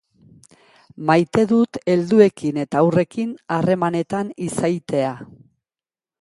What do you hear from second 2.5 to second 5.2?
eta haurrekin harremanetan izaitea.